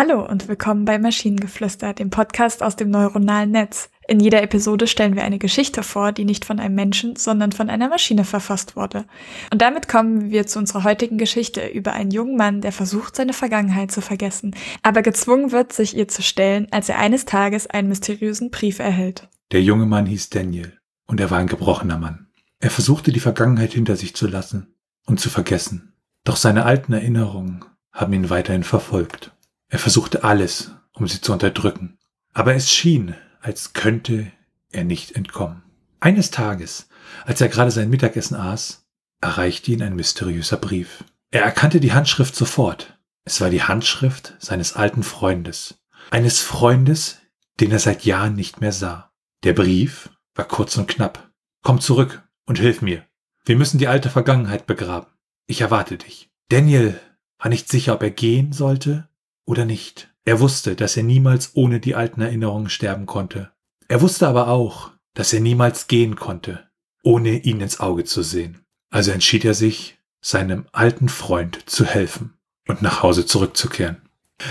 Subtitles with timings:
[0.00, 3.90] Hallo und willkommen bei Maschinengeflüster, dem Podcast aus dem neuronalen Netz.
[4.06, 7.68] In jeder Episode stellen wir eine Geschichte vor, die nicht von einem Menschen, sondern von
[7.68, 9.06] einer Maschine verfasst wurde.
[9.52, 13.32] Und damit kommen wir zu unserer heutigen Geschichte über einen jungen Mann, der versucht, seine
[13.32, 17.88] Vergangenheit zu vergessen, aber gezwungen wird, sich ihr zu stellen, als er eines Tages einen
[17.88, 19.28] mysteriösen Brief erhält.
[19.50, 22.28] Der junge Mann hieß Daniel und er war ein gebrochener Mann.
[22.60, 24.76] Er versuchte die Vergangenheit hinter sich zu lassen
[25.06, 25.94] und zu vergessen.
[26.22, 29.32] Doch seine alten Erinnerungen haben ihn weiterhin verfolgt.
[29.68, 31.98] Er versuchte alles, um sie zu unterdrücken.
[32.32, 34.32] Aber es schien, als könnte
[34.70, 35.62] er nicht entkommen.
[36.00, 36.88] Eines Tages,
[37.24, 38.86] als er gerade sein Mittagessen aß,
[39.20, 41.04] erreichte ihn ein mysteriöser Brief.
[41.30, 42.98] Er erkannte die Handschrift sofort.
[43.24, 45.78] Es war die Handschrift seines alten Freundes.
[46.10, 47.18] Eines Freundes,
[47.60, 49.12] den er seit Jahren nicht mehr sah.
[49.44, 51.30] Der Brief war kurz und knapp.
[51.62, 53.04] Komm zurück und hilf mir.
[53.44, 55.12] Wir müssen die alte Vergangenheit begraben.
[55.46, 56.30] Ich erwarte dich.
[56.48, 56.98] Daniel
[57.38, 59.08] war nicht sicher, ob er gehen sollte
[59.48, 60.12] oder nicht.
[60.24, 63.50] Er wusste, dass er niemals ohne die alten Erinnerungen sterben konnte.
[63.88, 66.68] Er wusste aber auch, dass er niemals gehen konnte,
[67.02, 68.64] ohne ihn ins Auge zu sehen.
[68.90, 72.34] Also entschied er sich, seinem alten Freund zu helfen
[72.66, 74.02] und nach Hause zurückzukehren.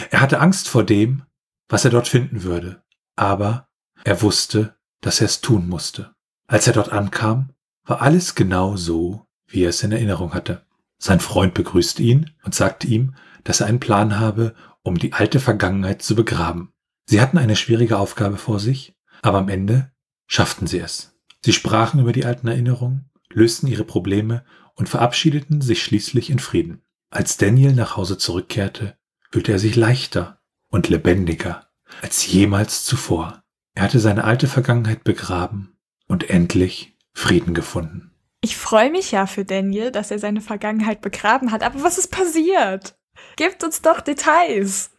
[0.10, 1.24] Er hatte Angst vor dem,
[1.70, 2.82] was er dort finden würde,
[3.16, 3.68] aber
[4.04, 6.16] er wusste, dass er es tun musste.
[6.48, 7.50] Als er dort ankam,
[7.86, 10.66] war alles genau so, wie er es in Erinnerung hatte.
[10.98, 14.56] Sein Freund begrüßte ihn und sagte ihm, dass er einen Plan habe,
[14.88, 16.72] um die alte Vergangenheit zu begraben.
[17.06, 19.92] Sie hatten eine schwierige Aufgabe vor sich, aber am Ende
[20.28, 21.20] schafften sie es.
[21.44, 26.84] Sie sprachen über die alten Erinnerungen, lösten ihre Probleme und verabschiedeten sich schließlich in Frieden.
[27.10, 28.98] Als Daniel nach Hause zurückkehrte,
[29.30, 31.68] fühlte er sich leichter und lebendiger
[32.02, 33.44] als jemals zuvor.
[33.76, 35.78] Er hatte seine alte Vergangenheit begraben
[36.08, 38.12] und endlich Frieden gefunden.
[38.42, 42.12] Ich freue mich ja für Daniel, dass er seine Vergangenheit begraben hat, aber was ist
[42.12, 42.98] passiert?
[43.38, 44.92] Gebt uns doch Details.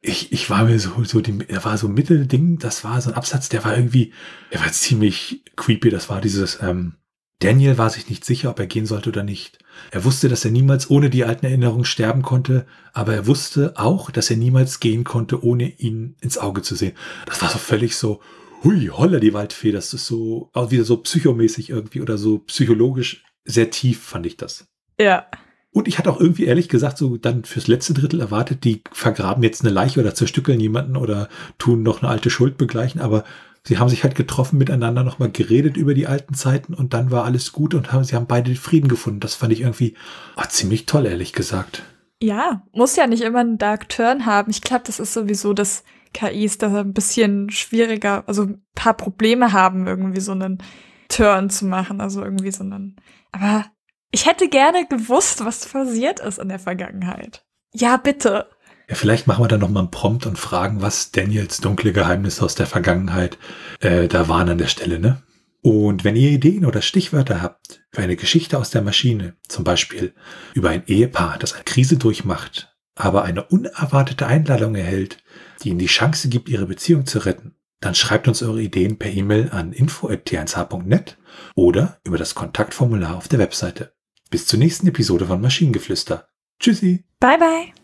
[0.00, 3.16] Ich, ich war mir so, so die, er war so Mittelding, das war so ein
[3.16, 4.12] Absatz, der war irgendwie,
[4.50, 6.94] er war ziemlich creepy, das war dieses, ähm,
[7.40, 9.58] Daniel war sich nicht sicher, ob er gehen sollte oder nicht.
[9.90, 14.10] Er wusste, dass er niemals ohne die alten Erinnerungen sterben konnte, aber er wusste auch,
[14.10, 16.96] dass er niemals gehen konnte, ohne ihn ins Auge zu sehen.
[17.26, 18.20] Das war so völlig so,
[18.62, 23.24] hui, holla die Waldfee, das ist so, auch wieder so psychomäßig irgendwie oder so psychologisch
[23.44, 24.66] sehr tief fand ich das.
[24.98, 25.26] Ja.
[25.74, 29.42] Und ich hatte auch irgendwie ehrlich gesagt so dann fürs letzte Drittel erwartet, die vergraben
[29.42, 33.24] jetzt eine Leiche oder zerstückeln jemanden oder tun noch eine alte Schuld begleichen, aber
[33.64, 37.24] sie haben sich halt getroffen miteinander, nochmal geredet über die alten Zeiten und dann war
[37.24, 39.18] alles gut und haben, sie haben beide Frieden gefunden.
[39.18, 39.94] Das fand ich irgendwie
[40.36, 41.82] oh, ziemlich toll, ehrlich gesagt.
[42.22, 44.52] Ja, muss ja nicht immer einen Dark Turn haben.
[44.52, 45.82] Ich glaube, das ist sowieso das
[46.12, 50.62] KIs, da ein bisschen schwieriger, also ein paar Probleme haben, irgendwie so einen
[51.08, 52.94] Turn zu machen, also irgendwie so einen.
[53.32, 53.66] Aber
[54.14, 57.44] ich hätte gerne gewusst, was passiert ist in der Vergangenheit.
[57.72, 58.46] Ja, bitte.
[58.88, 62.54] Ja, vielleicht machen wir dann nochmal einen Prompt und fragen, was Daniels dunkle Geheimnisse aus
[62.54, 63.38] der Vergangenheit
[63.80, 65.20] äh, da waren an der Stelle, ne?
[65.62, 70.14] Und wenn ihr Ideen oder Stichwörter habt für eine Geschichte aus der Maschine, zum Beispiel
[70.52, 75.24] über ein Ehepaar, das eine Krise durchmacht, aber eine unerwartete Einladung erhält,
[75.62, 79.10] die ihnen die Chance gibt, ihre Beziehung zu retten, dann schreibt uns eure Ideen per
[79.10, 81.16] E-Mail an info.t1h.net
[81.56, 83.92] oder über das Kontaktformular auf der Webseite.
[84.30, 86.28] Bis zur nächsten Episode von Maschinengeflüster.
[86.60, 87.04] Tschüssi.
[87.20, 87.83] Bye bye.